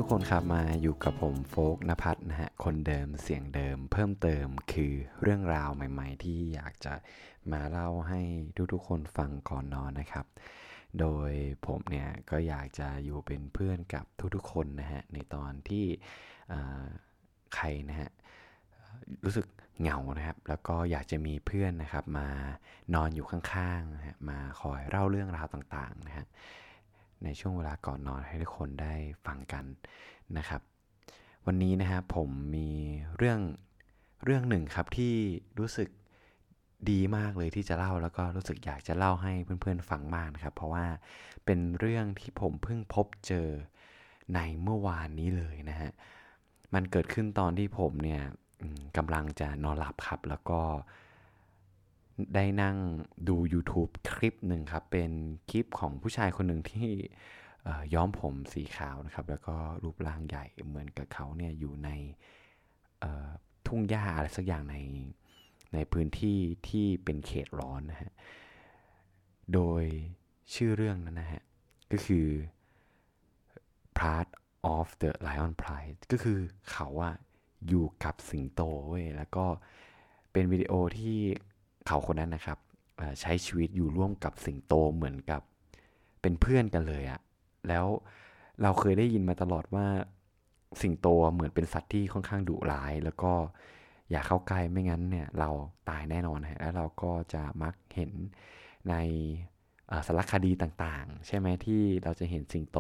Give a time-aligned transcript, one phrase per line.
[0.03, 4.93] ทุกคนครับมาอยู่กับผมโฟกนภัทรนะฮะคนเดิมเสียงเดิม เพิ่มเติมคือ
[5.23, 6.95] เรื่องราวใหม่ ๆ ที่อยากจะ
[7.53, 8.21] มาเล่าให้
[8.73, 10.27] ทุกๆคนฟังก่อนนอนนะครับ
[11.01, 11.33] โดย
[11.67, 14.05] ผมเนี่ยก็อยากจะอยู่เป็นเพื่อนกับ
[14.35, 15.85] ทุกๆคนนะฮะในตอนที่
[17.55, 18.11] ใครนะฮะ
[19.25, 19.47] รู้สึก
[19.81, 22.29] เหงานะครับ แล้วก็อยากจะมีเพื่อนนะครับ มา
[22.95, 26.27] นอนอยู่ข้างๆนะฮะมาคอยเล่าเรื่องราวต่างๆนะฮะ
[27.25, 28.95] ในช่วงเวลาก่อนนอนให้ทุกคนได้
[29.27, 29.65] ฟังกัน
[30.39, 30.63] นะครับ
[31.47, 32.69] วันนี้นะครับผมมี
[33.17, 33.41] เรื่อง
[34.25, 35.15] เรื่องหนึ่งครับที่
[35.59, 35.89] รู้สึก
[36.91, 40.87] ดีมากเลยที่จะเล่าแล้วก็รู้สึกอยากจะเล่าให้เพื่อนๆฟังมากนะครับ เพราะว่า
[41.45, 43.49] เป็นเรื่องที่ผมเพิ่งพบเจอ
[44.35, 45.91] ในเมื่อวานนี้เลยนะฮะ
[46.75, 48.23] มันเกิดขึ้นตอนที่ผมเนี่ย
[48.97, 50.61] กำลังจะนอนหลับครับ แล้วก็
[52.35, 52.77] ได้นั่ง
[53.29, 55.11] ดู YouTube คลิปหนึ่งครับ เป็น
[55.51, 56.91] คลิปของผู้ชายคนหนึ่งที่
[57.95, 61.91] ย้อมผมสีขาวนะครับ แล้วก็รูปร่างใหญ่เหมือนกับเขาเนี่ยอยู่ใน
[63.67, 64.77] ทุ่งหญ้าอะไรสักอย่างใน
[65.75, 68.13] ในพื้นที่ที่เป็นเขตร้อนนะฮะ
[69.55, 69.83] โดย
[70.55, 71.43] ชื่อเรื่องนั้นนะฮะ
[71.93, 72.27] ก็คือ
[73.99, 74.29] Part
[74.77, 76.39] of the Lion Pride ก็คือ
[76.71, 77.15] เขาอะ
[77.69, 79.45] อยู่กับสิงโตเว้ย แล้วก็
[80.33, 81.19] เป็นวิดีโอที่
[81.87, 82.59] เขาคนนั้นนะครับ
[83.21, 85.43] ใช้ชีวิตอยู่ร่วมกับสิงโตเหมือนกับ
[86.21, 87.21] เป็นเพื่อนกันเลยอะ
[87.69, 87.87] แล้ว
[88.63, 89.87] เราเคยได้ยินมาตลอดว่า
[90.83, 93.33] สิงโตเหมือนเป็นสัตว์ที่ค่อนข้างดุร้าย แล้วก็
[94.11, 95.51] อย่าเข้าใกล้ไม่งั้นเนี่ยเรา
[95.89, 98.13] ตายแน่นอนฮะแล้วเราก็จะมักเห็น
[98.89, 98.95] ใน
[100.07, 102.79] สารคดีต่างๆ ใช่ไหมที่เราจะเห็นสิงโต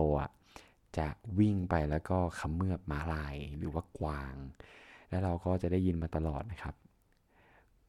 [0.98, 1.06] จะ
[1.38, 4.34] วิ่งไปแล้วก็ขมือบม้าลายหรือว่ากวาง
[5.10, 6.75] แล้วเราก็จะได้ยินมาตลอดนะครับ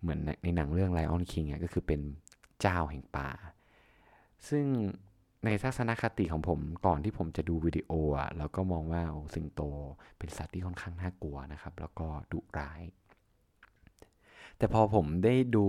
[0.01, 2.01] เหมือนในในหนังเรื่อง Lion King อะก็คือเป็น
[2.61, 3.29] เจ้าแห่งป่า
[4.49, 4.65] ซึ่ง
[5.45, 9.03] ในทัศนคติของผมก่อนที่ผมจะดูวิดีโออะเราก็มองว่า
[9.35, 9.61] สิงโต
[10.17, 12.81] เป็นสัตว์ที่ค่อนข้างน่ากลัวนะครับ แล้วก็ดุร้าย
[14.57, 15.63] แต่พอผมได้ดู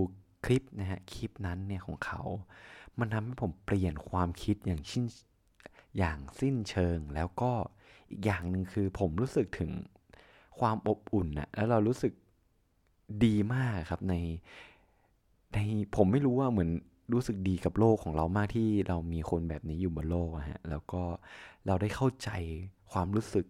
[0.45, 2.21] คลิปนะฮะคลิปนั้นเนี่ยของเขา
[2.99, 5.05] มันทำให้ผมเปลี่ยนความคิดอย่างชิ้น
[5.97, 7.51] อย่างสิ้นเชิง แล้วก็
[8.09, 9.71] อีกอย่างหนึ่งคือผมรู้สึกถึง
[10.59, 12.13] ความอบอุ่นนะแล้วเรารู้สึก
[13.25, 14.15] ดีมากครับใน
[15.53, 15.57] ใน
[15.95, 16.69] ผมไม่รู้ว่าเหมือน
[17.13, 21.01] รู้สึกดีกับโลกของเรามากที่เรามีคนแบบนี้อยู่บนโลกอะฮะแล้วก็
[21.65, 22.29] เราได้เข้าใจ
[22.91, 23.45] ความรู้สึก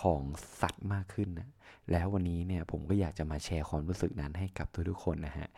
[0.00, 0.20] ของ
[0.60, 1.48] สัตว์มากขึ้นนะ
[1.90, 5.48] แล้ววันนี้เนี่ยผมก็อยากจะมาแชร์ความรู้สึกนั้นให้กับทุกๆคนนะฮะ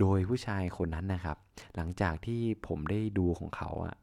[0.00, 1.36] โดยผู้ชายคนนั้นนะครับ
[1.76, 3.96] หลังจากที่ผมได้ดูของเขาอะ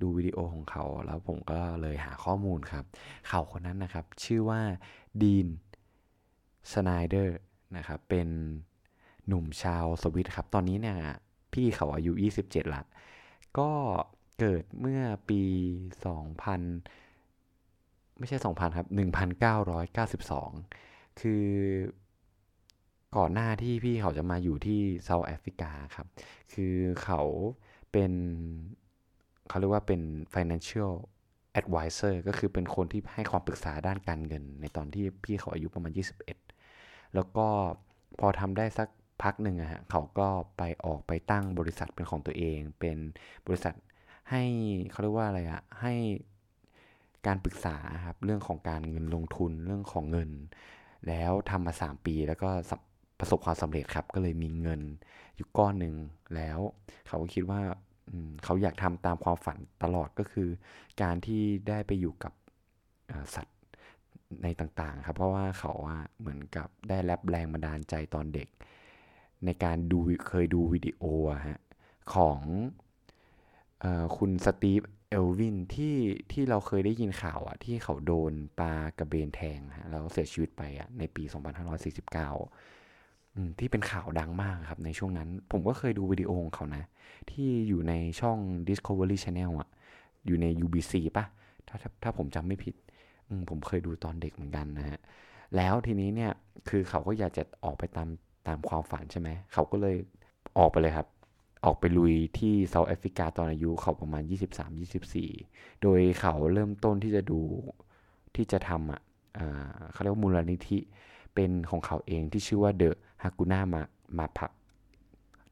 [0.00, 2.84] ดูวิดีโอของเขา แล้วผมก็เลยหาข้อมูลครับ
[3.28, 4.60] เขาคนนั้นนะครับ ชื่อว่า
[5.22, 5.48] Dean
[6.72, 7.36] Schneider
[7.76, 8.28] นะครับเป็น
[9.26, 10.98] หนุ่มชาวสวิสครับ ตอนนี้เนี่ย
[11.52, 12.82] พี่เขาอายุ 27 ละ
[13.58, 13.70] ก็
[14.38, 15.42] เกิดเมื่อปี
[16.20, 18.88] 2000 ไม่ใช่ 2,000 ครับ
[19.82, 21.46] 1992 คือ
[23.16, 26.06] ก่อนหน้าที่พี่เขาจะมาอยู่ที่เซาท์แอฟริกาครับ
[26.52, 26.74] คือ
[27.04, 27.20] เขา
[27.92, 28.12] เป็น
[29.48, 30.00] เขาเรียกว่าเป็น
[30.34, 30.92] financial
[31.60, 36.43] advisor ก็คือเป็นคนที่ให้ความปรึกษาด้านการเงิน ในตอนที่พี่เขาอายุประมาณ 21
[37.14, 37.46] แล้วก็
[38.20, 38.88] พอทำได้สัก
[39.22, 42.96] พักหนึ่งอะฮะเขาก็ไปออกไปตั้งบริษัทเป็นของตัวเอง เป็น
[43.46, 43.74] บริษัท
[44.30, 44.42] ให้
[44.90, 45.94] เขาเรียกว่าอะไรอะให้
[47.26, 47.76] การปรึกษา
[48.06, 50.30] ครับเรื่องของการเงินลงทุนเรื่องของเงิน
[51.08, 52.50] แล้วทำมา 3 ปีแล้วก็
[53.18, 54.80] ประสบความสำเร็จครับ ก็เลยมีเงิน
[55.36, 55.94] อยู่ก้อนหนึ่ง
[56.34, 56.58] แล้ว
[57.06, 57.60] เขาก็คิดว่า
[58.44, 60.48] เขาอยากทำตามความฝันตลอดก็คือ
[61.02, 62.32] การที่ได้ไปอยู่กับ
[63.34, 63.53] สัตว์
[64.42, 68.48] ในต่างๆครับเพราะว่าเขาอะเหมือนกับได้รับแรงบันดาลใจตอนเด็ก
[69.44, 69.98] ในการดู
[70.28, 71.02] เคยดูวิดีโอ
[71.48, 71.60] ฮะ
[72.14, 72.40] ของ
[73.84, 75.96] ออคุณสตีฟเอลวินที่
[76.32, 86.84] ที่เราเคยได้ยินข่าวอะที่เขาโดนปลากระเบนแทงฮะแล้วเสียชีวิตไปอะในปี 2549อืมที่เป็นข่าวดังมากครับในช่วงนั้น ผมก็เคยดูวิดีโอของเขานะ
[87.30, 88.38] ที่อยู่ในช่อง
[88.68, 89.68] Discovery Channel อะ
[90.26, 91.24] อยู่ใน UBC ปะ
[91.68, 92.74] ถ้าถ้าผมจำไม่ผิด
[93.50, 95.00] ผมเคยดูตอนเด็กเหมือนกันนะฮะ
[95.56, 96.32] แล้วทีนี้เนี่ย
[96.68, 98.08] คือเขาก็อยากจะออกไปตาม
[98.46, 99.96] ตามความฝันใช่ไหม เขาก็เลย
[100.58, 101.08] ออกไปเลยครับ
[101.64, 104.22] ออกไปลุยที่เซาท์แอฟริกาตอนอายุเขาประมาณ
[105.02, 107.40] 23-24 โดยเขาเริ่มต้นที่จะดู
[108.36, 109.00] ที่จะทำอะ
[109.38, 110.78] อ่าเขาเรียกว่ามูลนิธิ
[111.34, 112.90] เป็นของเขาเองที่ชื่อว่า The
[113.22, 113.82] Hakuna Ma
[114.18, 114.46] Ma Pa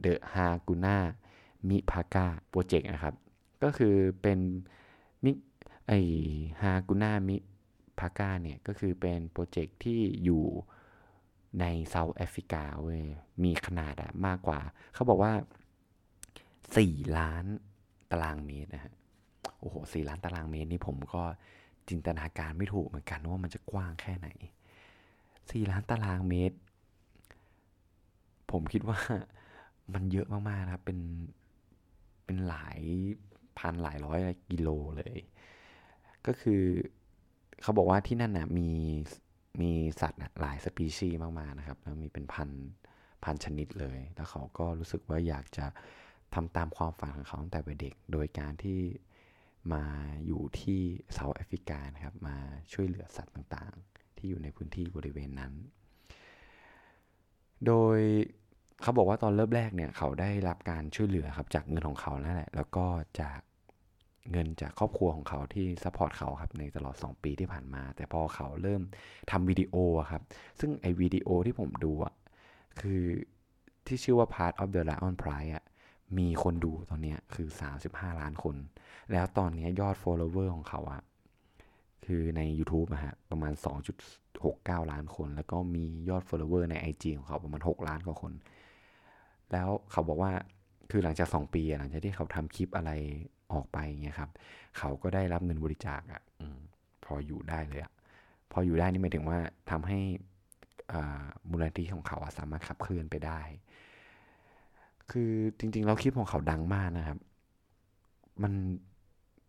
[0.05, 0.97] The Hakuna
[1.69, 3.15] Mi p a k a Project นะครับ
[3.63, 4.39] ก็คือเป็น
[5.25, 5.33] มิ
[5.87, 5.93] ไอ
[6.63, 7.37] ฮากุนามิ
[7.99, 10.45] พากาเนี่ยก็คือเป็นโปรเจกต์ที่อยู่
[11.61, 13.03] ในเซาท์แอฟริกาเว้ย
[13.45, 14.61] มีขนาดอะมากกว่า
[14.95, 15.33] เขาบอกว่า
[16.45, 17.45] 4 ล้าน
[18.11, 18.93] ตารางเมตรนะฮะ
[19.59, 21.23] โอ้โหสี่ล้านตารางเมตรนี่ผมก็
[21.89, 24.29] จินตนาการไม่ถูกเหมือนกันว่ามันจะกว้างแค่ไหน
[25.51, 26.57] สี่ล้านตารางเมตร
[28.51, 29.01] ผมคิดว่า
[29.95, 30.99] มันเยอะมากๆนะครับ เป็น
[32.25, 32.81] เป็นหลาย
[33.59, 34.19] พันหลายร้อย
[34.51, 35.19] กิโลเลย
[36.27, 36.63] ก็คือ
[37.63, 38.71] เขาบอกว่าที่นั่นนะมี
[39.61, 39.71] มี
[40.01, 42.51] สัตว์หลายสปีชีส์มากๆนะครับแล้วมีเป็นพัน
[43.25, 45.67] พันชนิดเลย แล้วเขาก็รู้สึกว่าอยากจะ
[46.35, 48.81] ทำตามความฝันของเขาตั้งแต่เป็นเด็ก โดยการที่
[49.73, 49.85] มา
[50.27, 50.81] อยู่ที่
[51.13, 52.37] เซาท์แอฟริกานะครับ มา
[52.73, 55.53] ช่วยเหลือสัตว์ต่างๆ ที่อยู่ในพื้นที่บริเวณนั้น
[57.67, 57.99] โดย
[58.83, 62.87] เขาบอกว่าตอนเริ่มแรกเนี่ยเขาได้รับการช่วยเหลือครับจากเงินของเขานั่นแหละ แล้วก็
[63.21, 63.41] จาก
[64.31, 68.83] เงินจากครอบครัวของเขาที่ support เขาครับในตลอด 2 ปีที่ผ่านมา แต่พอเขาเริ่ม
[69.31, 69.75] ทำวิดีโอ
[70.11, 70.23] ครับ
[70.61, 72.15] ซึ่งไอวิดีโอที่ผมดูอะ
[72.81, 73.03] คือ
[73.87, 75.65] ที่ชื่อว่า Part of the Lion Pride อะ
[76.19, 77.49] มีคนดูตอนนี้คือ
[77.85, 78.57] 35 ล้านคน
[79.13, 81.03] แล้วตอนนี้ยอด follower ของเขาอะ
[82.07, 83.53] คือใน YouTube อะฮะประมาณ
[84.23, 88.33] 2.69 ล้านคน แล้วก็มียอด follower ใน IG ของเขาประมาณ 6 ล้านกว่าคน
[89.53, 90.33] แล้วเขาบอกว่า
[90.91, 92.91] คือหลังจาก 2 ปีหลังจากที่เขาทำคลิปอะไร
[93.55, 94.31] ออกไปเงี้ยครับ
[94.79, 96.43] เขาก็ได้รับเงินบริจาคอะอ
[97.05, 97.93] พออยู่ได้เลยอะ
[98.53, 99.39] พออยู่ได้นี่หมายถึงว่า
[99.71, 99.99] ทำให้
[101.51, 103.41] มูลนิธิของเขาสามารถขับเคลื่อนไปได้
[105.11, 107.19] คือจริงๆแล้วคลิปของเขาดังมากนะครับ
[108.43, 108.53] มัน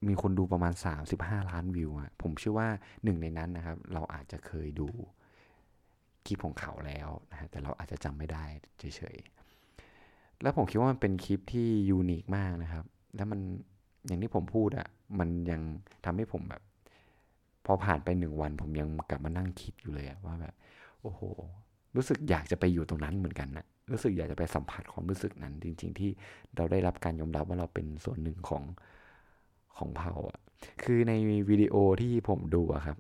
[0.08, 0.74] มีคนดูประมาณ
[1.12, 2.70] 35 ล้านวิวอะผมเชื่อว่า
[3.04, 4.88] หนึ่งในนั้นนะครับ เราอาจจะเคยดู
[6.26, 8.46] คลิปของเขาแล้วนะฮะแต่เราอาจจะจำไม่ได้
[8.80, 12.86] เฉยๆ แล้วผมคิดว่ามันเป็นคลิปที่ยูนิคมากนะครับ
[13.16, 13.40] แล้วมัน
[14.06, 14.88] อย่างที่ผมพูดอะ
[15.20, 15.62] มันยัง
[16.06, 16.62] ทำให้ผมแบบ
[17.66, 20.56] พอผ่านไปหนึ่งวัน ผมยังกลับมานั่งคิดอยู่เลยอะว่าแบบ
[21.02, 21.22] โอ้โห
[21.96, 26.10] รู้สึกอยากจะไปอยู่ตรงนั้นเหมือนกันนะรู้สึกอยากจะไปสัมผัสความรู้สึกนั้น จริง ๆ ที่
[26.56, 28.64] เราได้รับการยอมรับว่าเราเป็นส่วนหนึ่งของ
[29.78, 30.40] ของเผ่าอะ
[30.84, 31.14] คือใน
[31.50, 32.98] วิดีโอที่ผมดูอะครับ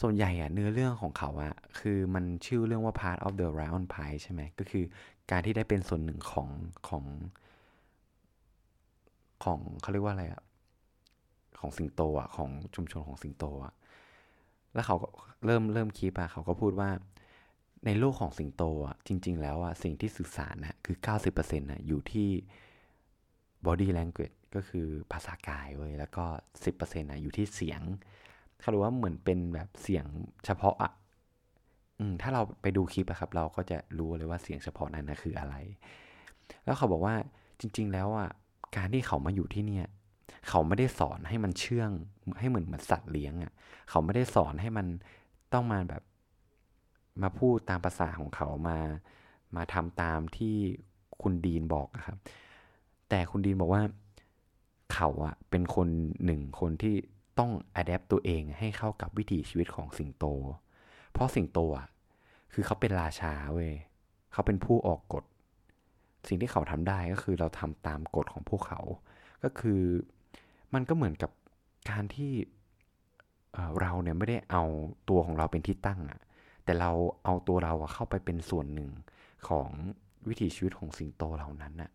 [0.00, 4.84] ส่วนใหญ่อะเนื้อเรื่องของเขาอะคือมันชื่อเรื่องว่า part of the lion pie ใช่ไหมก็คือ
[5.30, 6.48] การที่ได้เป็นส่วนหนึ่งของ
[6.88, 7.04] ของ
[9.44, 10.42] ของเขาเรียกว่าอะไรอะ
[11.60, 13.74] ของสิงโตอะของชุมชนของสิงโตอะ
[14.74, 15.08] แล้วเขาก็
[15.44, 16.90] เริ่มเริ่มคิดอะเขาก็พูดว่า
[17.86, 22.28] ในโลกของสิงโตอะจริง ๆ แล้วอะสิ่งที่สื่อสารนะคือ 90%นะอยู่ที่
[23.66, 26.24] body language ก็คือภาษากายเว้ยแล้วก็
[26.64, 27.80] 10%นะอยู่ที่เสียง
[28.60, 30.04] เขารู้ว่าเหมือนเป็นแบบเสียง
[30.46, 30.92] เฉพาะอะ
[31.98, 35.54] อืมถ้าเราไปดูคลิปอะครับ เราก็จะรู้เลยว่าเสียงเฉพาะนั้นนะคืออะไร
[36.64, 37.14] แล้วเขาบอกว่า
[37.60, 38.30] จริง ๆ แล้วอะ
[38.76, 39.86] การที่เขามาอยู่ที่เนี่ย
[40.48, 41.90] เขาไม่ได้สอนให้มันเชื่อง
[42.38, 43.52] ให้เหมือนเหมือนสัตว์เลี้ยงอะ่ะ
[43.90, 44.86] เขาไม่ได้สอนให้มัน
[45.52, 46.02] ต้องมาแบบ
[47.22, 48.78] มาพูดตามภาษาของเขามา
[49.56, 50.56] มาทำตามที่
[51.22, 52.18] คุณดีนบอกครับ
[53.08, 53.82] แต่คุณดีนบอกว่า
[54.92, 55.88] เขาอะเป็นคน
[56.24, 56.94] หนึ่งคนที่
[57.38, 60.24] ต้องอัดแอปตัวเองให้เข้ากับวิถีชีวิตของสิงโต
[61.12, 61.88] เพราะสิงโตอะ
[62.52, 63.72] คือเขาเป็นราชาเว้ย
[64.32, 65.24] เขาเป็นผู้ออกกฎ
[66.26, 68.80] สิ่งที่เขาทำได้ก็คือเราทำตามกฎของพวกเขา
[69.44, 69.80] ก็คือ
[70.74, 71.30] มันก็เหมือนกับ
[71.90, 72.32] การที่
[73.80, 74.64] เราเนี่ยไม่ได้เอา
[75.08, 76.20] ตัวของเราเป็นที่ตั้งอะ
[76.64, 76.90] แต่เรา
[77.24, 78.90] เอาตัวเราเข้าไปเป็นส่วนหนึ่ง
[79.48, 79.68] ของ
[80.28, 81.90] วิถีชีวิตของสิงโตเหล่านั้นน่ะ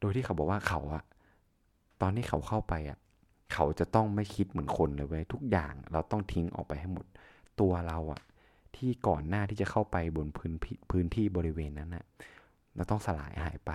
[0.00, 1.04] โดยที่เขาบอกว่าเขาอะ
[2.00, 2.98] ตอนที่เขาเข้าไปอะ
[3.52, 7.06] เขาจะต้องไม่คิดเหมือนคนเลยเว้ยทุกอย่างเราต้องทิ้งออกไปให้หมด
[7.60, 8.20] ตัวเราอะ
[8.76, 10.52] ที่ก่อนหน้าที่จะเข้าไปบนพื้น
[10.90, 12.04] พื้นที่บริเวณนั้นน่ะ
[12.76, 13.72] เราต้องสลายหายไป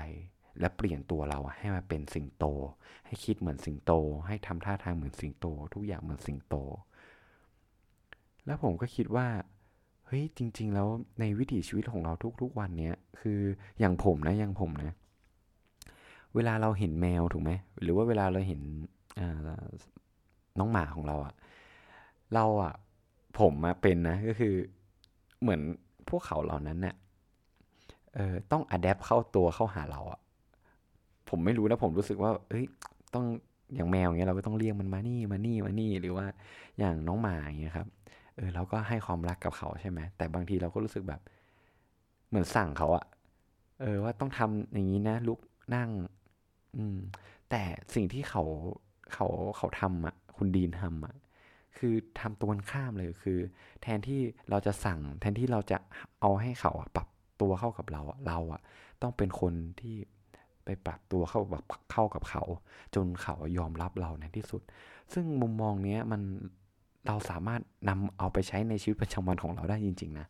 [0.59, 2.45] และเปลี่ยนตัวเราให้มาเป็นสิงโต
[3.05, 3.91] ให้คิดเหมือนสิงโต
[4.27, 6.55] ให้ทำท่าทางเหมือนสิงโต ทุกอย่างเหมือนสิงโต
[8.45, 9.27] แล้วผมก็คิดว่า
[10.07, 10.87] เฮ้ยจริง ๆ แล้ว
[11.19, 13.39] ในวิถีชีวิตของเราทุก ๆ วันเนี้ยคือ
[13.79, 14.93] อย่างผมนะอย่างผมนะ
[16.35, 18.61] เวลาเราเห็นแมวถูกไหมหรือว่าเวลาเราเห็น
[20.59, 21.33] น้องหมาของเราอะ
[22.33, 22.73] เราอะ
[23.39, 24.53] ผมอะเป็นนะก็คือ
[25.41, 25.61] เหมือน
[26.09, 26.95] พวกเขาเหล่านั้นเนะ่ย
[28.15, 30.19] เออต้องอัดแอปเข้าตัวเข้าหาเราอะ
[31.29, 32.65] ผมไม่รู้นะผมรู้สึกว่า เอ้ย
[33.13, 33.25] ต้อง
[33.75, 36.25] อย่างแมวอย่างเงี้ยเราก็ต้องเรียกมันมานี่มานี่มานี่หรือว่า
[36.79, 37.87] อย่างน้องหมาอย่างเงี้ยครับ
[38.35, 41.21] เออเราก็ให้ความรักกับเขาใช่ไหมแต่บางทีเราก็รู้สึกแบบ
[42.27, 43.05] เหมือนสั่งเขาอะ
[43.81, 45.39] เออว่าต้องทำอย่างนี้นะลุก
[45.75, 45.89] นั่ง
[46.75, 46.97] อืม
[47.49, 47.61] แต่
[47.95, 48.43] สิ่งที่เขา
[49.13, 49.27] เขา
[49.57, 51.15] เขาทำอะคุณดีนทำอะ
[51.77, 53.39] คือทำตัวข้ามเลยคือ
[53.81, 55.77] แทนที่เราจะสั่ง แทนที่เราจะ
[56.21, 57.07] เอาให้เขาปรับ
[57.41, 58.61] ตัวเข้ากับเราเราอะ
[59.01, 59.95] ต้องเป็นคนที่
[60.65, 62.43] ไปปรับตัวเข้าแบบเข้ากับเขา
[62.95, 64.61] จนเขายอมรับเราในที่สุด
[65.13, 66.21] ซึ่งมุมมองเนี้ยมัน
[67.07, 70.27] เราสามารถนำเอาไปใช้ในชีวิตประจำวันของเราได้จริง ๆ นะ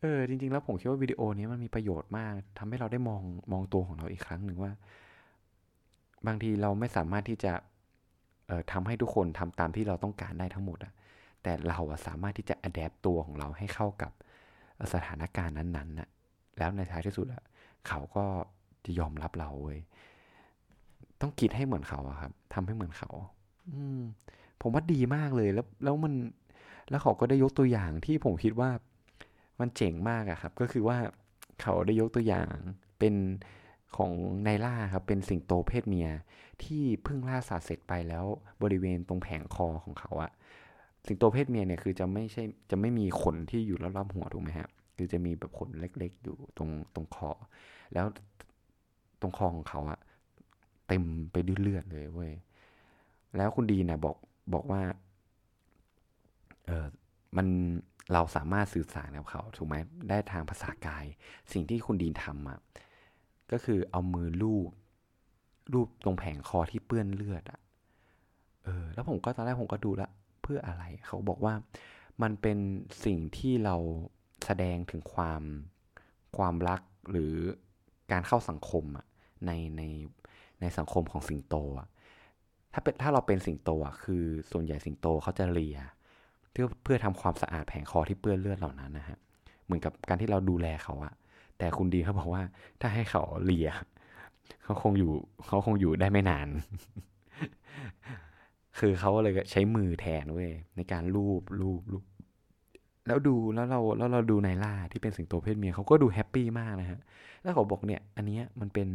[0.00, 3.22] เออจริง ๆ แล้วผมคิดว่าวิดีโอนี้มันมีประโยชน์มากทำให้เราได้มอง
[3.52, 4.72] มองตัวของเราอีกครั้งหนึ่งว่า
[6.26, 7.52] บางทีเราไม่สามารถที่จะ
[8.46, 10.92] เอ่อทำให้ทุกคนทำตามที่เราต้องการได้ทั้งหมดอะ
[11.42, 14.12] แต่เราสามารถที่จะอัดแอปตัวของเราให้เข้ากับ
[14.94, 16.08] สถานการณ์นั้นๆน่ะ
[16.58, 17.42] แล้วในท้ายที่สุดอะ
[17.88, 18.24] เขาก็
[18.84, 19.80] จะยอมรับเราเว้ย
[21.20, 23.10] ต้องคิดให้เหมือนเขาอะครับทำให้เหมือนเขา
[23.70, 24.00] อืม
[24.60, 26.14] ผมว่าดีมากเลยแล้ว แล้วมัน
[26.90, 28.70] แล้วเขาก็ได้ยกตัวอย่างที่ผมคิดว่า
[29.60, 30.98] มันเจ๋งมากอะครับ ก็คือว่า
[31.62, 32.54] เขาได้ยกตัวอย่าง
[32.98, 33.14] เป็น
[33.96, 34.12] ของ
[34.42, 36.08] ไนล่าครับ เป็นสิงโตเพศเมีย
[36.62, 38.24] ที่เพิ่งล่าสัตว์เสร็จไปแล้ว
[38.62, 40.30] บริเวณตรงแผงคอของเขาอะ
[41.06, 47.30] สิงโตเพศเมียเนี่ยคือจะไม่ใช่จะไม่มีขนที่อยู่รอบๆหัวถูกไหมฮะคือจะมีแบบขนเล็กๆ อยู่ตรงตรงคอ
[47.94, 48.06] แล้ว
[49.20, 50.00] ตรงคอของเขาอะ
[50.88, 52.32] เต็มไปด้วยเลือดเลยเว้ย
[53.36, 54.16] แล้วคุณดีนะบอก
[54.54, 54.82] บอกว่า
[56.66, 56.86] เออ
[57.36, 57.46] มัน
[58.12, 59.76] เราสามารถสื่อสารกับเขาถูกไหม
[60.08, 61.04] ได้ทางภาษากาย
[61.52, 62.58] สิ่งที่คุณดีนทำอะ
[63.52, 64.70] ก็คือเอามือลูบ
[65.72, 67.60] รูปตรงแผงคอที่เปื้อนเลือดอะ
[68.64, 70.10] เออ แล้วผมก็ตอนแรกผมก็ดูละ
[70.44, 71.54] เพื่ออะไร เขาบอกว่า
[72.22, 72.58] มันเป็น
[73.04, 73.76] สิ่งที่เรา
[74.44, 75.42] แสดงถึงความ
[76.36, 77.34] ความรักหรือ
[78.12, 79.06] การเข้าสังคมอะ
[79.46, 79.82] ในใน
[80.60, 81.88] ในสังคมของสิงโตอะ
[82.72, 85.78] ถ้าเป็นถ้าเราเป็นสิงโตอะคือส่วนใหญ่สิงโตเขาจะเลีย
[86.52, 89.18] เพื่อเพื่อทำความสะอาดแผงคอที่เปื้อนเลือดเหล่านั้นนะฮะ
[89.64, 91.12] เหมือนกับการที่เราดูแลเขาอะ
[91.58, 92.42] แต่คุณดีเขาบอกว่า
[92.80, 93.68] ถ้าให้เขาเลีย
[94.64, 95.12] เขาคงอยู่
[95.46, 96.48] เขาคงอยู่ได้ไม่นาน
[98.78, 102.04] คือเขาเลยใช้มือแทนเว้ยในการลูบลูบลูบ
[103.06, 107.00] แล้วดูแล้วเราแล้วเราดูไนล่าที่เป็นสิงโตเพศเมียเขาก็ดูแฮปปี้มากนะฮะ
[107.42, 108.88] แล้วเขาบอกเนี่ย อันนี้มันเป็น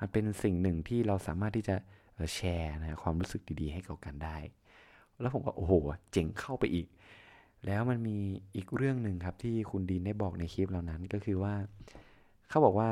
[0.00, 1.76] มันเป็นสิ่งหนึ่งที่เราสามารถที่จะ
[2.34, 4.36] แชร์นะความรู้สึกดีๆ ให้กับกันได้
[5.20, 5.72] แล้วผมก็โอ้โห
[6.12, 6.86] เจ๋งเข้าไปอีก
[7.66, 8.18] แล้วมันมี
[8.56, 11.54] อีกเรื่องหนึ่งครับที่คุณดีนได้บอกในคลิปเหล่านั้นก็คือว่า
[12.48, 12.88] เขาบอกว่า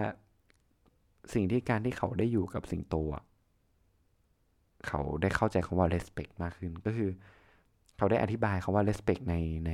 [1.34, 2.96] สิ่งที่การที่เขาได้อยู่กับสิงโต
[4.88, 7.10] เขาได้เข้าใจคำว่า respect มากขึ้น ก็คือ
[7.96, 9.36] เขาได้อธิบายคำว่า respect ใน
[9.66, 9.72] ใน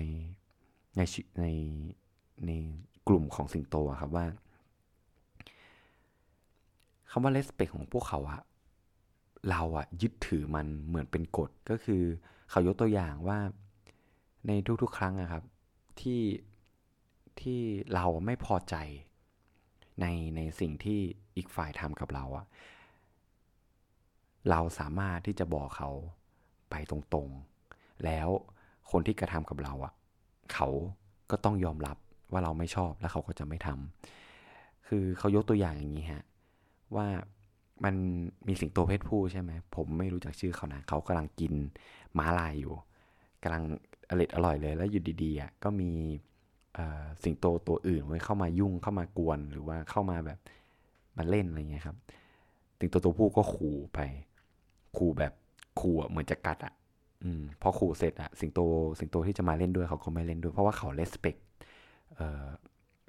[0.96, 1.00] ใน
[1.40, 1.46] ใน
[2.46, 2.52] ใน
[3.08, 4.26] กลุ่มของสิงโตครับว่า
[7.10, 8.40] คำว่า respect ของพวกเขาอะ
[9.50, 12.02] เราอะยึดถือมันเหมือนเป็นกฎก็คือ
[12.50, 13.38] เขายกตัวอย่างว่า
[14.46, 14.52] ใน
[14.82, 15.44] ทุกๆ ครั้งอะครับ
[16.00, 16.22] ที่
[17.40, 17.60] ที่
[17.94, 18.74] เราไม่พอใจ
[20.00, 21.00] ในในสิ่งที่
[21.36, 22.46] อีกฝ่ายทำกับเราอะ
[24.50, 25.90] เราสามารถที่จะบอกเขา
[26.70, 28.28] ไปตรงๆ แล้ว
[28.90, 29.92] คนที่กระทำกับเราอะ
[30.54, 30.68] เขา
[31.30, 31.96] ก็ต้องยอมรับ
[32.32, 36.24] ว่าเราไม่ชอบแล้วเขาก็จะไม่ทำคือเขายกตัวอย่างอย่างนี้ฮะ
[36.96, 37.06] ว่า
[37.84, 37.94] มัน
[38.46, 41.52] มีสิงโตเพศผู้ใช่ไหมผมไม่รู้จักชื่อเขานะเขากำลังกิน
[42.18, 42.74] ม้าลายอยู่
[43.42, 43.64] กำลัง
[44.10, 45.90] อร่อยอร่อยเลยแล้วอยู่ดีๆอะก็มี
[47.24, 50.38] สิงโตตัวอื่นไว้เข้ามายุ่งเข้ามากวนหรือว่าเข้ามาแบบ
[51.16, 51.96] มาเล่นอะไรเงี้ยครับ
[52.78, 54.00] สิงโตตัวผู้ก็ขู่ไป
[54.96, 55.32] ขู่แบบ
[55.80, 56.74] ขู่เหมือนจะกัดอะ
[57.24, 58.60] อืมพอขู่เสร็จอะ สิงโต
[58.98, 61.36] สิงโตที่จะมาเล่นด้วยเขาก็ไม่เล่นด้วย เพราะว่าเขาเลสเปก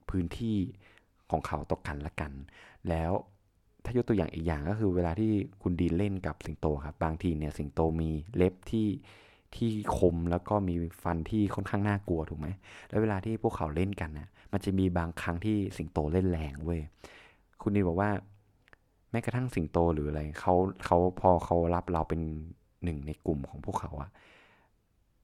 [0.09, 0.57] พื้นที่
[1.31, 2.31] ของเขาต่อกันละกัน
[2.89, 3.11] แล้ว
[3.83, 8.87] ถ้ายกตัวอย่างอีกอย่างก็คือเวลาที่คุณดีเล่นกับสิงโตครับ บางทีเนี่ยสิงโตมีเล็บที่
[9.55, 12.47] ที่คมแล้วก็มีฟันที่ค่อนข้างน่ากลัวถูกไหม
[12.89, 16.81] แล้วเวลาที่พวกเขาเล่นกันนะมันจะมีบางครั้งที่สิงโตเล่นแรงเว้ย
[17.61, 18.09] คุณนีบอกว่า
[19.11, 20.53] แม้กระทั่งสิงโตหรืออะไรเขา
[20.85, 22.21] เขาพอเขารับเราเป็น
[22.83, 24.09] หนึ่งในกลุ่มของพวกเขาอะ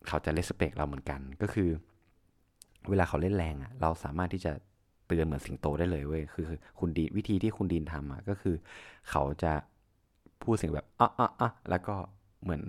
[0.08, 1.70] เขาจะเลสเปกเราเหมือนกัน ก็คือ
[2.89, 4.51] เวลาเขาเล่นแรงอะเราสามารถที่จะ
[5.08, 6.46] เตือนเหมือนสิงโตได้เลยเว้ยคือ
[6.79, 8.56] คุณดีวิธีที่คุณดีนทำอะก็คือ
[9.10, 9.51] เขาจะ
[10.44, 11.96] พูดเสียงแบบอะอะอะแล้วก็
[12.41, 12.63] เหมือน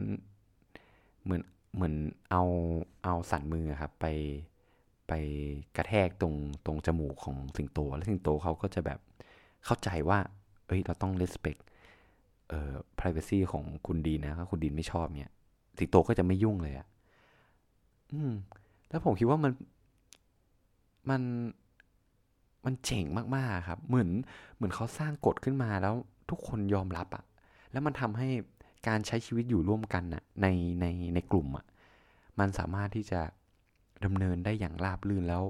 [1.24, 1.42] เหมือน
[1.74, 1.94] เหมือน
[2.30, 2.42] เอา
[3.04, 4.06] เอาสันมือครับไป
[5.08, 5.12] ไป
[5.76, 6.34] กระแทกตรง
[6.66, 8.98] ตรงจมูกของสิงโต แล้วสิงโตเขาก็จะแบบ
[9.64, 10.18] เข้าใจว่า
[10.68, 11.60] เอ้ยเราต้อง respect
[12.48, 15.30] เอ่อ privacy ของคุณดีนะถ้าคุณดีนไม่ชอบเนี่ย
[15.78, 16.86] สิงโตก็จะไม่ยุ่งเลยอะ่ะ
[18.12, 18.32] อืม
[18.88, 19.52] แล้วผมคิดว่ามัน
[21.10, 21.22] มัน
[22.64, 23.04] มันเจ๋ง
[23.36, 24.08] มากๆครับ เหมือน
[24.56, 25.94] เหมือนเขาสร้างกฎขึ้นมาแล้ว
[26.30, 27.24] ทุกคนยอมรับอะ่ะ
[27.72, 28.28] แล้วมันทำให้
[28.88, 30.46] การใช้ชีวิตอยู่ร่วมกันน่ะ ใน
[30.80, 31.66] ใน ในกลุ่มอะ
[32.38, 33.20] มันสามารถที่จะ
[34.04, 35.44] ดำเนินได้อย่างราบรื่นแล้ว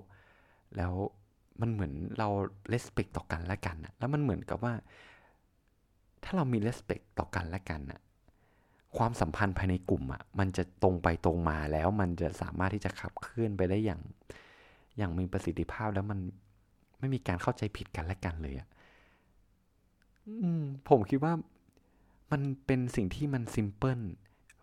[0.77, 0.95] แล้ว
[1.61, 2.29] มันเหมือนเรา
[2.69, 4.75] เลสเปกต่อกันและกันอะแล้วมันเหมือนกับว่า
[6.25, 8.01] ถ้าเรามีเลสเปกต่อกันและกันอะ
[8.97, 14.01] ความสัมพันธ์ภายในกลุ่มอะ่ะมันจะตรงไปตรงมาแล้ว มันจะสามารถที่จะขับเคลื่อนไปได้อย่าง
[14.99, 16.19] อย่างมีประสิทธิภาพแล้วมัน
[16.99, 18.69] ไม่มีการเข้าใจผิดกันและกันเลยอะ่ะ
[20.89, 21.33] ผมคิดว่า
[22.33, 24.01] มันเป็นสิ่งที่มันซิมเพิล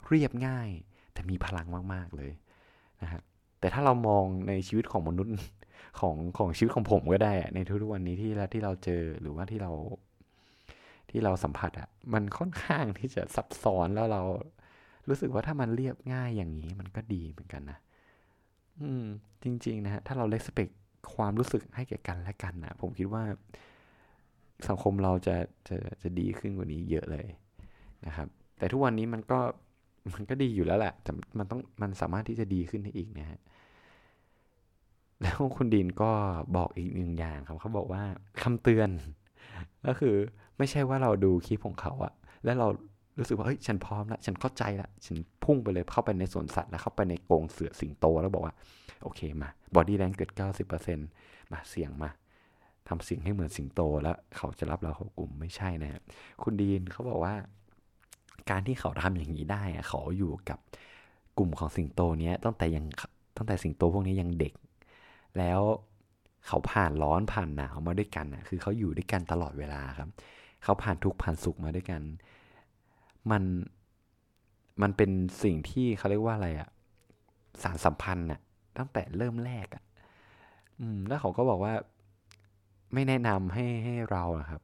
[0.08, 0.70] เรียบง่าย
[1.14, 2.32] แต่มีพลังมาก ๆ เลย
[3.02, 3.22] นะฮะ
[3.60, 5.34] แต่ถ้าเรามองในชีวิตของมนุษย์
[6.00, 9.72] ของของชีวิตของผมก็ได้ในทุกๆวันนี้ที่ที่เราเจอหรือว่าที่เรา
[11.10, 14.22] ที่เราสัมผัสอะมันค่อนข้างที่จะซับซ้อนแล้วเรา
[15.08, 17.78] รู้สึกว่าถ้ามันเรียบง่ายอย่างนี้มันก็ดีเหมือนกันนะ
[18.82, 19.06] อืม
[19.44, 20.70] จริง ๆ นะฮะถ้าเราเลสเปก
[21.16, 23.24] ความรู้สึกให้แก่กันและกันนะผมคิดว่า
[24.68, 25.36] สังคมเราจะ
[25.68, 27.28] จะจะดีขึ้นกว่านี้เยอะเลย
[28.06, 28.28] นะครับ
[28.58, 29.40] แต่ทุกวันนี้มันก็
[30.14, 33.40] มันก็ดีอยู่แล้วแหละแต่มันต้องมันสามารถที่จะดีขึ้นได้อีกนะฮะ
[35.22, 36.12] แล้วคุณ Dean ก็
[36.56, 38.04] บอกอีกหนึ่งอย่างครับเขาบอกว่า
[38.44, 38.90] คำเตือน
[39.88, 40.16] ก็คือ
[40.58, 42.14] ไม่ใช่ว่าเราดูคลิปของเขาอะ
[42.46, 42.68] แล้วเรา
[43.18, 48.54] รู้สึกว่าเฮ้ยฉันพร้อมล้วฉันเข้าใจล้วฉันพุ่งไปเลยเข้าไปในสวนสัตว์แล้วเข้าไปในกรงเสือสิงโต แล้วบอกว่า
[49.04, 50.32] โอเคมา body language
[50.92, 52.10] 90%มาเสียงมา
[52.88, 55.98] ทำเสียงให้เหมือนสิงโตแล้วเขาจะรับเราเข้ากลุ่มไม่ใช่นะคร
[56.44, 57.36] คุณดีนเขาบอกว่า
[58.50, 60.60] การที่เขาทำอย่างนี้ได้เขาอยู่กับ
[61.38, 62.86] กลุ่มของสิงโตเนี้ยตั้งแต่ยัง
[63.38, 64.54] ตั้งแต่สิงโตพวกนี้ยังเด็ก
[65.38, 65.62] แล้ว
[66.48, 70.10] เขาผ่านร้อนผ่านหนาวมาด้วยกันนะคือเขาอยู่ด้วยกันตลอดเวลาครับ
[70.64, 72.02] เขาผ่านทุกผ่านสุขมาด้วยกัน
[73.32, 73.44] มัน
[74.82, 75.12] มันเป็น
[75.44, 76.70] สิ่งที่เขาเรียกว่าอะไรอะ
[77.64, 78.40] สารสัมพันธ์อะ
[78.78, 79.84] ตั้งแต่เริ่มแรกอะ
[80.80, 81.74] อืม แล้วเขาก็บอกว่า
[82.94, 84.62] ไม่แนะนำให้ให้เราครับ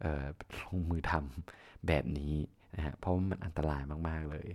[0.00, 0.24] เอ่อ
[0.62, 2.34] ลงมือทำแบบนี้
[2.76, 4.48] นะฮะ เพราะมันอันตรายมาก ๆ เลย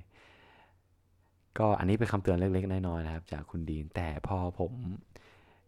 [1.60, 4.72] ก็อันนี้เป็นคำเตือนเล็กๆ น้อยๆนะครับ จากคุณดีนแต่พอผม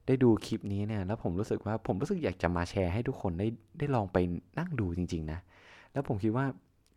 [0.07, 3.47] ได้ดูคลิปนี้เนี่ยแล้วผมรู้สึกว่าผมรู้สึกอยากจะมาแชร์ให้ทุกคนได้
[3.77, 4.17] ได้ลองไป
[4.59, 5.39] นั่งดูจริง ๆ นะ
[5.93, 6.45] แล้วผมคิดว่า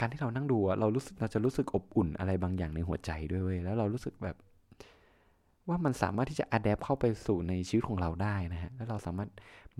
[0.00, 4.37] การที่เรานั่งดูเรารู้สึกเราจะรู้สึกอบอุ่นอะไรบางอย่างในหัวใจด้วยเว้ยแล้วเรารู้สึกแบบ
[5.69, 9.31] ว่ามันสามารถที่จะอัดแอปเข้าไปสู่ในชีวิตของเราได้นะฮะแล้วเราสามารถ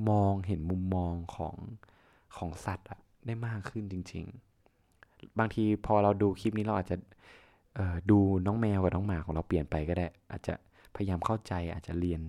[0.09, 1.55] มองเห็นมุมมองของ
[2.37, 4.25] ของสัตว์อะได้มากขึ้นจริง
[4.83, 6.97] ๆ บางทีพอเราดูคลิปนี้เราอาจจะ
[8.11, 10.55] ดูน้องแมวกับน้องหมาของเราเปลี่ยนไปก็ได้ อาจจะ
[10.95, 12.21] พยายามเข้าใจอาจจะเรียน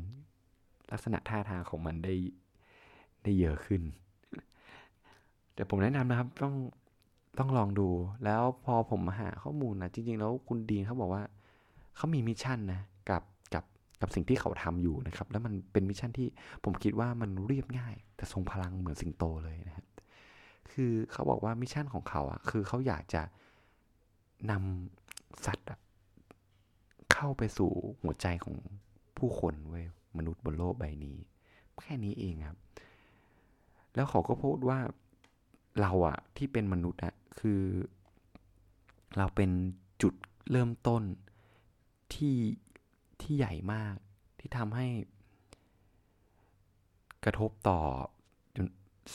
[0.92, 2.16] ลักษณะท่าทางของมันได้
[3.24, 3.82] ได้เยอะขึ้น
[5.54, 6.56] แต่ผมแนะนำนะครับ ต้อง
[7.38, 7.88] ต้องลองดู
[8.24, 11.24] แล้วพอผมมาหาข้อมูลนะจริง ๆ แล้วคุณดีนเขาบอกว่า
[11.96, 13.24] เขามี mission นะกับ
[13.54, 13.64] กับ
[14.02, 16.28] กับสิ่งที่เขาทำอยู่นะครับ แล้วมันเป็น mission ที่
[16.64, 19.86] ผมคิดว่ามันเรียบง่าย แต่ทรงพลังเหมือนสิงโตเลยนะครับ
[20.72, 23.22] คือเขาบอกว่า mission ของเขาอะคือเขาอยากจะ
[24.52, 25.68] นำสัตว์
[27.14, 27.72] เข้าไปสู่
[28.02, 28.56] หัวใจของ
[29.18, 29.86] ผู้คนเว้ย
[30.18, 31.18] มนุษย์บนโลกใบนี้
[31.84, 32.58] แค่นี้เองครับ
[33.96, 34.80] แล้วเขาก็พูดว่า
[35.82, 37.62] เราอะที่เป็นมนุษย์อะคือ
[39.18, 39.52] เราเป็น
[40.02, 40.14] จุด
[40.52, 41.04] เริ่มต้น
[42.14, 42.38] ที่
[43.22, 43.96] ที่ใหญ่มาก
[44.40, 44.88] ที่ทำให้
[47.26, 47.80] กระทบต่อ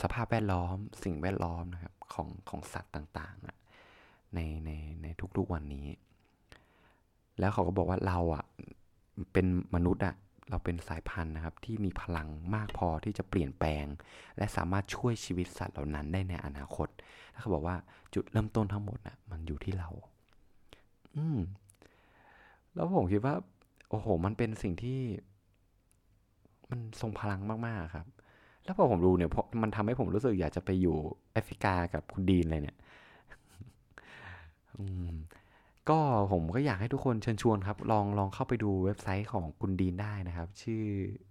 [0.00, 4.70] สภาพแวดล้อม สิ่งแวดล้อมนะครับของของสัตว์ต่างๆในใน
[5.02, 5.86] ในทุกๆวันนี้
[7.38, 8.44] แล้วเขาก็บอกว่าเราอะ
[9.32, 10.14] เป็นมนุษย์อะ
[10.50, 13.86] เราเป็นสายพันธุ์นะครับที่มีพลังมากพอที่จะเปลี่ยนแปลง
[14.36, 16.88] และสามารถช่วยชีวิตสัตว์เหล่านั้นได้ในอนาคต
[17.34, 17.76] ถ้าเขาบอกว่า
[18.14, 19.88] จุดเริ่มต้นทั้งหมดนะ่ะมันอยู่ที่เรา
[21.16, 21.38] อืม
[22.74, 23.34] แล้วผมคิดว่า
[23.90, 25.00] โอ้โห มันเป็นสิ่งที่
[26.70, 28.06] มันทรงพลังมากๆครับ
[28.64, 29.30] แล้วพอผมดูเนี่ย
[29.62, 30.96] มันทำให้ผมรู้สึกอยากจะไปอยู่
[31.32, 32.76] แอฟริกากับคุณดีนเลยเนี่ย
[35.90, 36.00] ก็
[36.32, 40.84] ผมก็อยากให้ทุกคนเชิญชวนครับ ลองลองเข้าไปดูเว็บไซต์ของคุณดีนได้นะครับ ชื่อ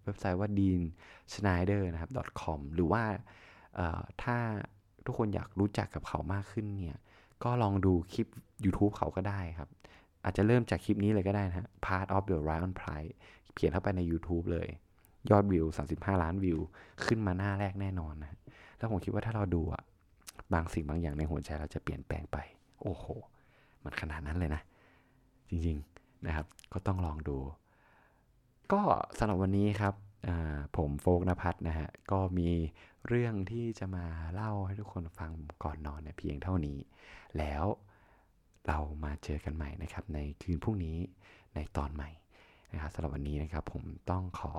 [0.04, 0.82] เว็บไซต์ว่า dean
[1.34, 2.12] schneider นะครับ
[2.42, 3.04] .com หรือว่า
[4.24, 4.38] ถ้า
[5.06, 6.98] ทุกคนอยากรู้จักกับเขามากขึ้นเนี่ย
[7.44, 8.28] ก็ลองดูคลิป
[8.66, 9.70] YouTube เขาก็ได้ครับ
[10.24, 13.14] อาจจะเริ่มจากคลิปนี้เลยก็ได้นะฮะ Part of the Lion Pride
[13.56, 14.68] เขียนเข้าไปใน YouTube เลย
[15.30, 16.60] ยอดวิว 35 ล้านวิว
[17.06, 18.38] ขึ้นมาหน้าแรกแน่นอนนะ
[18.78, 19.84] แล้วผมคิดว่าถ้าเราดูอะ
[20.54, 22.38] บางสิ่งบางอย่างในหัวใจเราจะเปลี่ยนแปลงไป
[22.84, 23.06] โอ้โห
[23.86, 24.62] มันขนาดนั้นเลยนะ
[25.50, 27.38] จริงๆนะครับ ก็ต้องลองดู
[28.74, 28.82] ก็
[29.18, 29.94] สำหรับวันนี้ครับ
[30.78, 32.50] ผมโฟกนภัทรนะฮะ ก็มี
[33.08, 35.32] เรื่องที่จะมาเล่าให้ทุกคนฟัง
[35.64, 36.78] ก่อนนอนเนี่ยเพียงเท่านี้
[37.38, 37.66] แล้ว
[38.68, 40.98] เรามาเจอกันใหม่นะครับ ในคืนพรุ่งนี้
[41.56, 42.10] ในตอนใหม่
[42.74, 44.54] นะครับสำหรับวันนี้นะครับ ผมต้องขอ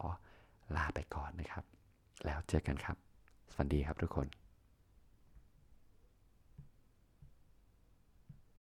[0.77, 1.65] ลาไปก่อนนะครับ
[2.25, 2.97] แล้วเจอกันครับ
[3.53, 4.44] สวัสดีครับทุกคน